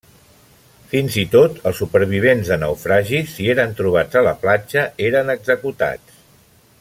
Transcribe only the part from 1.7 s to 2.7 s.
els supervivents de